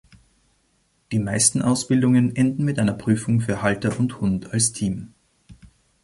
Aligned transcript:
Die 1.11 1.19
meisten 1.19 1.61
Ausbildungen 1.61 2.35
enden 2.35 2.65
mit 2.65 2.79
einer 2.79 2.95
Prüfung 2.95 3.39
für 3.39 3.61
Halter 3.61 3.99
und 3.99 4.19
Hund 4.19 4.51
als 4.51 4.71
Team. 4.73 5.13